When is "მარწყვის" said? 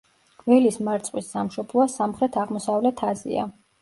0.87-1.29